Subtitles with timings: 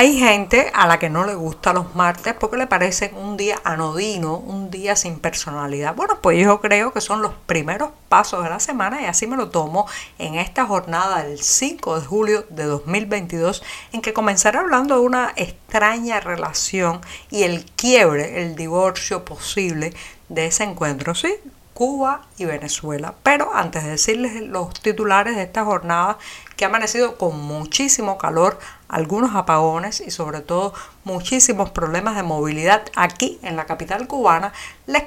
[0.00, 3.60] Hay gente a la que no le gusta los martes porque le parecen un día
[3.64, 5.96] anodino, un día sin personalidad.
[5.96, 9.36] Bueno, pues yo creo que son los primeros pasos de la semana y así me
[9.36, 9.88] lo tomo
[10.20, 15.32] en esta jornada del 5 de julio de 2022 en que comenzaré hablando de una
[15.34, 19.92] extraña relación y el quiebre, el divorcio posible
[20.28, 21.16] de ese encuentro.
[21.16, 21.34] Sí,
[21.74, 23.14] Cuba y Venezuela.
[23.22, 26.18] Pero antes de decirles los titulares de esta jornada,
[26.58, 28.58] que ha amanecido con muchísimo calor,
[28.88, 34.52] algunos apagones y sobre todo muchísimos problemas de movilidad aquí en la capital cubana,
[34.86, 35.04] les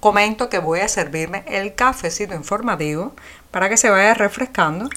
[0.00, 3.12] comento que voy a servirme el cafecito informativo
[3.50, 4.88] para que se vaya refrescando.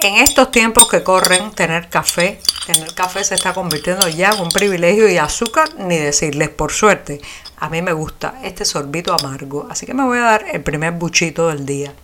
[0.00, 2.40] En estos tiempos que corren, tener café,
[2.72, 7.18] tener café se está convirtiendo ya en un privilegio y azúcar, ni decirles por suerte.
[7.56, 10.92] A mí me gusta este sorbito amargo, así que me voy a dar el primer
[10.92, 11.94] buchito del día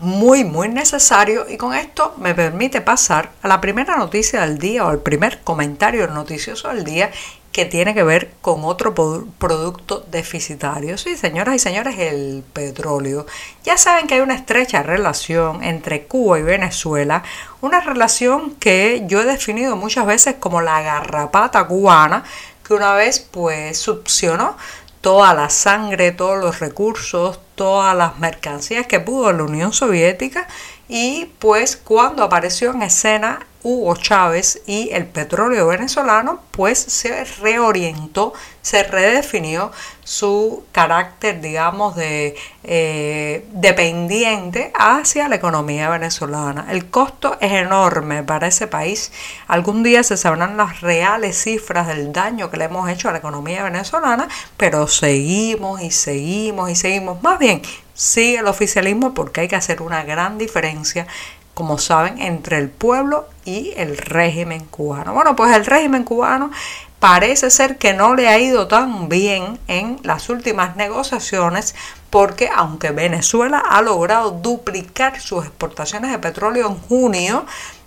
[0.00, 4.84] muy, muy necesario y con esto me permite pasar a la primera noticia del día
[4.84, 7.12] o al primer comentario noticioso del día
[7.52, 10.96] que tiene que ver con otro producto deficitario.
[10.96, 13.26] Sí, señoras y señores, el petróleo.
[13.62, 17.22] Ya saben que hay una estrecha relación entre Cuba y Venezuela,
[17.60, 22.24] una relación que yo he definido muchas veces como la garrapata cubana,
[22.66, 24.56] que una vez pues succionó
[25.02, 30.48] toda la sangre, todos los recursos, todas las mercancías que pudo la Unión Soviética
[30.88, 38.32] y pues cuando apareció en escena Hugo Chávez y el petróleo venezolano, pues se reorientó,
[38.60, 39.70] se redefinió
[40.02, 42.34] su carácter, digamos, de
[42.64, 46.66] eh, dependiente hacia la economía venezolana.
[46.70, 49.12] El costo es enorme para ese país.
[49.46, 53.18] Algún día se sabrán las reales cifras del daño que le hemos hecho a la
[53.18, 57.22] economía venezolana, pero seguimos y seguimos y seguimos.
[57.22, 57.62] Más bien,
[57.94, 61.06] sigue el oficialismo porque hay que hacer una gran diferencia
[61.54, 65.12] como saben, entre el pueblo y el régimen cubano.
[65.12, 66.50] Bueno, pues el régimen cubano
[66.98, 71.74] parece ser que no le ha ido tan bien en las últimas negociaciones
[72.10, 77.44] porque aunque Venezuela ha logrado duplicar sus exportaciones de petróleo en junio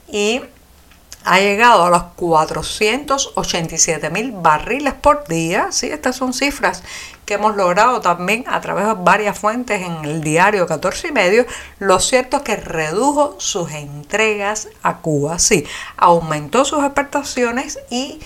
[0.07, 0.41] y
[1.25, 5.71] ha llegado a los 487 mil barriles por día.
[5.71, 6.83] Sí, estas son cifras
[7.25, 11.45] que hemos logrado también a través de varias fuentes en el diario 14 y medio.
[11.79, 15.39] Lo cierto es que redujo sus entregas a Cuba.
[15.39, 15.65] Sí,
[15.97, 18.19] aumentó sus exportaciones y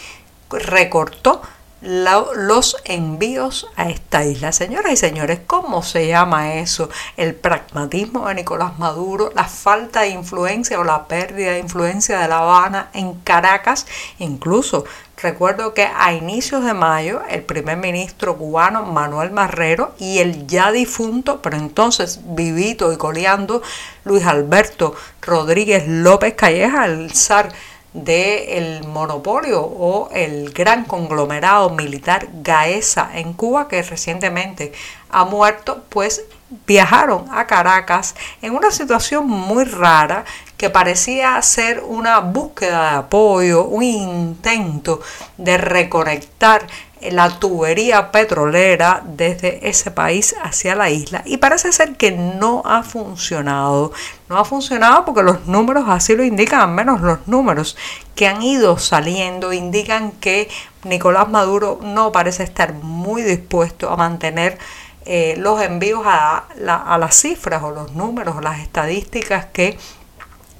[0.49, 1.41] recortó
[1.81, 4.51] los envíos a esta isla.
[4.51, 6.89] Señoras y señores, ¿cómo se llama eso?
[7.15, 12.27] El pragmatismo de Nicolás Maduro, la falta de influencia o la pérdida de influencia de
[12.27, 13.85] La Habana en Caracas.
[14.19, 14.83] Incluso
[15.21, 20.71] recuerdo que a inicios de mayo el primer ministro cubano Manuel Marrero y el ya
[20.71, 23.61] difunto, pero entonces vivito y coleando,
[24.03, 27.51] Luis Alberto Rodríguez López Calleja, el zar
[27.93, 34.73] del monopolio o el gran conglomerado militar Gaesa en Cuba que recientemente
[35.09, 36.23] ha muerto, pues
[36.65, 40.25] viajaron a Caracas en una situación muy rara
[40.57, 44.99] que parecía ser una búsqueda de apoyo, un intento
[45.37, 46.67] de reconectar
[47.01, 52.83] la tubería petrolera desde ese país hacia la isla y parece ser que no ha
[52.83, 53.91] funcionado.
[54.27, 57.77] No ha funcionado porque los números así lo indican, al menos los números
[58.15, 60.49] que han ido saliendo indican que
[60.83, 64.57] Nicolás Maduro no parece estar muy dispuesto a mantener
[65.05, 69.77] eh, los envíos a, a las cifras o los números, las estadísticas que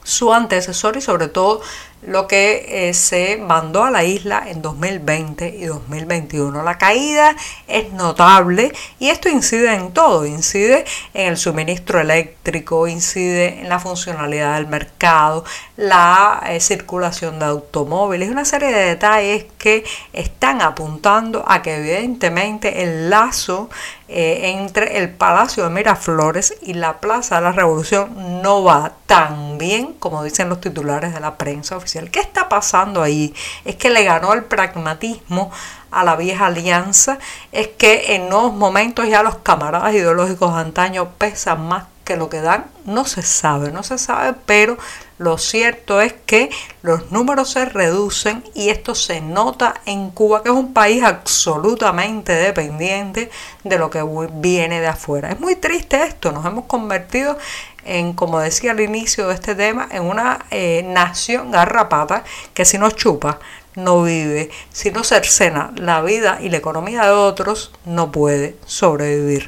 [0.10, 1.62] su antecesor y sobre todo
[2.02, 6.64] lo que eh, se mandó a la isla en 2020 y 2021.
[6.64, 7.36] La caída
[7.68, 13.80] es notable y esto incide en todo, incide en el suministro eléctrico, incide en la
[13.80, 15.44] funcionalidad del mercado,
[15.76, 19.84] la eh, circulación de automóviles, una serie de detalles que
[20.14, 23.70] están apuntando a que evidentemente el lazo
[24.12, 29.60] eh, entre el Palacio de Miraflores y la Plaza de la Revolución no va tan
[29.60, 33.36] bien como dicen los titulares de la prensa oficial ¿Qué está pasando ahí?
[33.66, 35.52] Es que le ganó el pragmatismo
[35.92, 37.20] a la vieja alianza,
[37.52, 42.28] es que en nuevos momentos ya los camaradas ideológicos de antaño pesan más que lo
[42.28, 44.80] que dan, no se sabe, no se sabe, pero
[45.20, 46.50] lo cierto es que
[46.82, 52.34] los números se reducen y esto se nota en Cuba, que es un país absolutamente
[52.34, 53.30] dependiente
[53.64, 54.04] de lo que
[54.34, 55.30] viene de afuera.
[55.30, 57.38] Es muy triste esto, nos hemos convertido
[57.86, 62.24] en, como decía al inicio de este tema, en una eh, nación garrapata
[62.56, 63.38] que si no chupa,
[63.76, 69.46] no vive, si no cercena la vida y la economía de otros, no puede sobrevivir.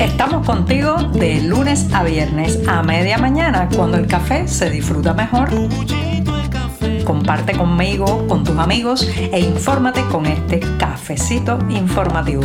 [0.00, 5.50] Estamos contigo de lunes a viernes a media mañana, cuando el café se disfruta mejor.
[7.04, 12.44] Comparte conmigo, con tus amigos e infórmate con este cafecito informativo.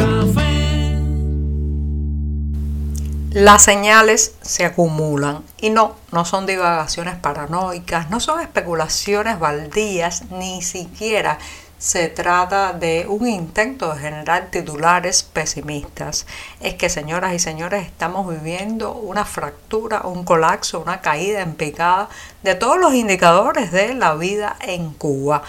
[3.30, 10.64] Las señales se acumulan y no, no son divagaciones paranoicas, no son especulaciones baldías, ni
[10.64, 11.38] siquiera
[11.84, 16.26] se trata de un intento de generar titulares pesimistas.
[16.62, 22.08] Es que, señoras y señores, estamos viviendo una fractura, un colapso, una caída en picada
[22.42, 25.44] de todos los indicadores de la vida en Cuba.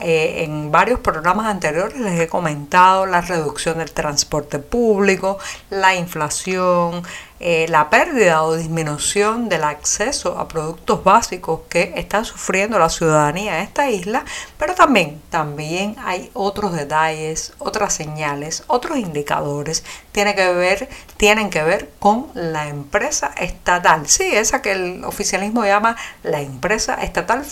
[0.00, 5.38] Eh, en varios programas anteriores les he comentado la reducción del transporte público,
[5.70, 7.02] la inflación,
[7.42, 13.54] eh, la pérdida o disminución del acceso a productos básicos que está sufriendo la ciudadanía
[13.54, 14.26] de esta isla,
[14.58, 21.62] pero también, también hay otros detalles, otras señales, otros indicadores, tiene que ver, tienen que
[21.62, 27.42] ver con la empresa estatal, sí, esa que el oficialismo llama la empresa estatal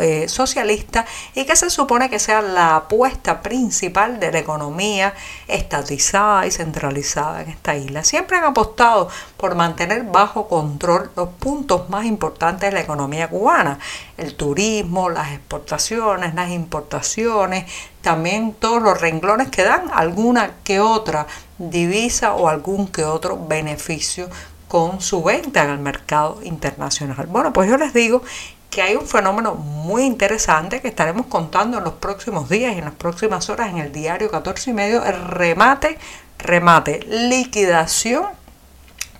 [0.00, 1.04] eh, socialista
[1.34, 5.12] y que se supone que sea la apuesta principal de la economía
[5.46, 8.02] estatizada y centralizada en esta isla.
[8.02, 13.78] Siempre han apostado por mantener bajo control los puntos más importantes de la economía cubana,
[14.16, 17.70] el turismo, las exportaciones, las importaciones,
[18.00, 21.26] también todos los renglones que dan alguna que otra
[21.58, 24.28] divisa o algún que otro beneficio
[24.68, 27.26] con su venta en el mercado internacional.
[27.26, 28.22] Bueno, pues yo les digo
[28.70, 32.84] que hay un fenómeno muy interesante que estaremos contando en los próximos días y en
[32.84, 35.98] las próximas horas en el diario 14 y medio, el remate,
[36.38, 38.26] remate, liquidación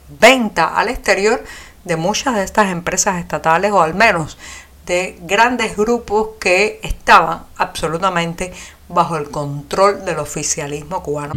[0.08, 1.42] venta al exterior
[1.84, 4.38] de muchas de estas empresas estatales o al menos
[4.86, 8.52] de grandes grupos que estaban absolutamente
[8.88, 11.34] bajo el control del oficialismo cubano.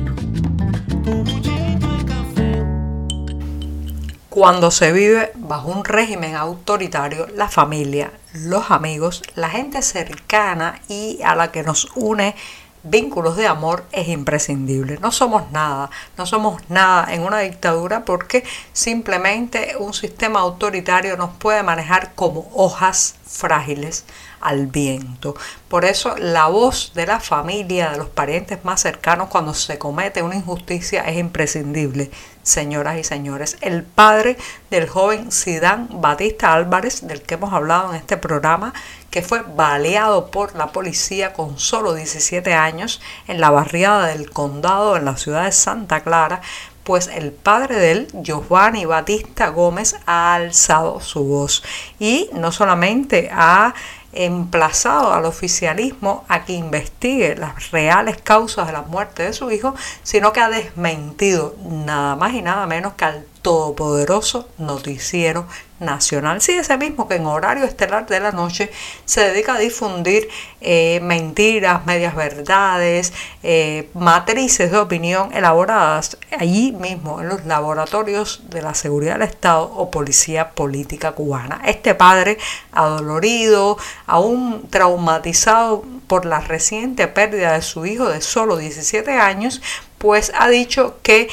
[4.29, 11.19] Cuando se vive bajo un régimen autoritario, la familia, los amigos, la gente cercana y
[11.23, 12.35] a la que nos une
[12.83, 14.97] vínculos de amor es imprescindible.
[15.01, 18.43] No somos nada, no somos nada en una dictadura porque
[18.73, 24.05] simplemente un sistema autoritario nos puede manejar como hojas frágiles
[24.41, 25.35] al viento.
[25.67, 30.23] Por eso la voz de la familia, de los parientes más cercanos cuando se comete
[30.23, 32.11] una injusticia es imprescindible,
[32.43, 33.57] señoras y señores.
[33.61, 34.37] El padre
[34.69, 38.73] del joven Sidán Batista Álvarez, del que hemos hablado en este programa,
[39.11, 44.97] que fue baleado por la policía con solo 17 años en la barriada del condado
[44.97, 46.41] en la ciudad de Santa Clara,
[46.83, 51.63] pues el padre de él, Giovanni Batista Gómez, ha alzado su voz
[51.99, 53.75] y no solamente ha
[54.13, 59.75] emplazado al oficialismo a que investigue las reales causas de la muerte de su hijo,
[60.03, 65.47] sino que ha desmentido nada más y nada menos que al todopoderoso noticiero
[65.79, 66.41] nacional.
[66.41, 68.69] Sí, ese mismo que en horario estelar de la noche
[69.05, 70.27] se dedica a difundir
[70.61, 78.61] eh, mentiras, medias verdades, eh, matrices de opinión elaboradas allí mismo en los laboratorios de
[78.61, 81.61] la seguridad del Estado o policía política cubana.
[81.65, 82.37] Este padre
[82.71, 89.61] adolorido, aún traumatizado por la reciente pérdida de su hijo de solo 17 años,
[89.97, 91.29] pues ha dicho que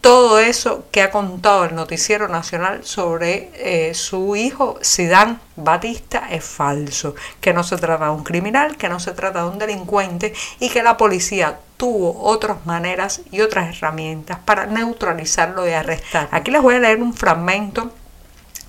[0.00, 6.44] todo eso que ha contado el noticiero nacional sobre eh, su hijo Sidán Batista es
[6.44, 10.32] falso, que no se trata de un criminal, que no se trata de un delincuente
[10.60, 16.28] y que la policía tuvo otras maneras y otras herramientas para neutralizarlo y arrestar.
[16.30, 17.92] Aquí les voy a leer un fragmento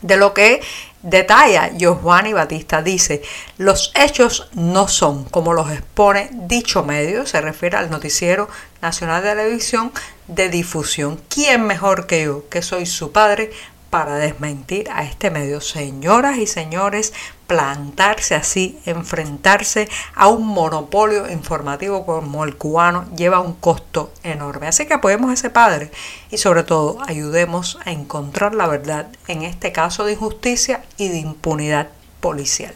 [0.01, 0.62] de lo que
[1.01, 2.82] detalla Giovanni Batista.
[2.82, 3.22] Dice,
[3.58, 8.50] los hechos no son como los expone dicho medio, se refiere al noticiero
[8.82, 9.91] nacional de televisión
[10.27, 11.20] de difusión.
[11.29, 13.51] ¿Quién mejor que yo, que soy su padre,
[13.89, 15.62] para desmentir a este medio.
[15.62, 17.13] Señoras y señores,
[17.48, 24.67] plantarse así, enfrentarse a un monopolio informativo como el cubano lleva un costo enorme.
[24.67, 25.91] Así que apoyemos a ese padre
[26.29, 31.17] y sobre todo ayudemos a encontrar la verdad en este caso de injusticia y de
[31.17, 32.75] impunidad policial.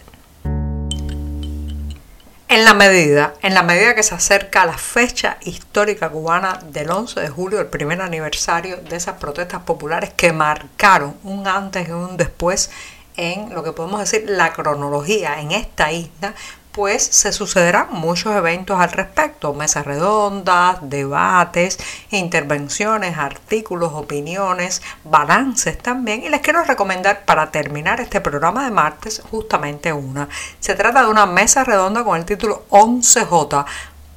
[2.54, 7.20] En la medida, en la medida que se acerca la fecha histórica cubana del 11
[7.22, 12.16] de julio, el primer aniversario de esas protestas populares que marcaron un antes y un
[12.16, 12.70] después
[13.18, 16.36] en lo que podemos decir la cronología en esta isla,
[16.74, 21.78] pues se sucederán muchos eventos al respecto, mesas redondas, debates,
[22.10, 26.24] intervenciones, artículos, opiniones, balances también.
[26.24, 30.28] Y les quiero recomendar para terminar este programa de martes justamente una.
[30.60, 33.66] Se trata de una mesa redonda con el título 11J,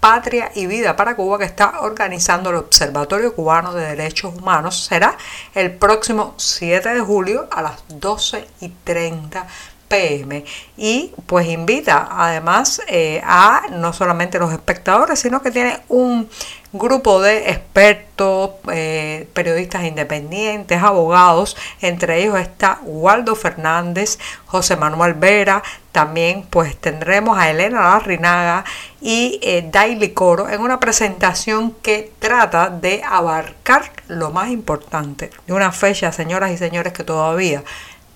[0.00, 4.84] Patria y Vida para Cuba que está organizando el Observatorio Cubano de Derechos Humanos.
[4.84, 5.16] Será
[5.54, 9.46] el próximo 7 de julio a las 12 y 30
[9.88, 10.44] pm
[10.76, 16.28] y pues invita además eh, a no solamente los espectadores sino que tiene un
[16.72, 25.62] grupo de expertos eh, periodistas independientes abogados entre ellos está Waldo Fernández José Manuel Vera
[25.92, 28.64] también pues tendremos a Elena Larrinaga
[29.00, 35.52] y eh, Daily Coro en una presentación que trata de abarcar lo más importante de
[35.52, 37.62] una fecha señoras y señores que todavía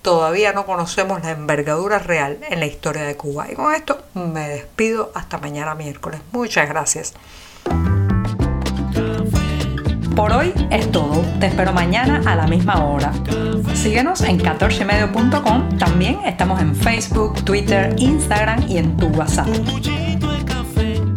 [0.01, 3.51] todavía no conocemos la envergadura real en la historia de Cuba.
[3.51, 6.21] Y con esto me despido hasta mañana miércoles.
[6.31, 7.13] Muchas gracias.
[10.15, 11.23] Por hoy es todo.
[11.39, 13.13] Te espero mañana a la misma hora.
[13.73, 15.77] Síguenos en 14medio.com.
[15.77, 19.47] También estamos en Facebook, Twitter, Instagram y en tu WhatsApp.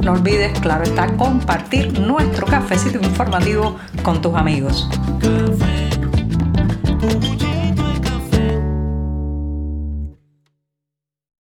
[0.02, 4.88] No olvides, claro está, compartir nuestro cafecito informativo con tus amigos.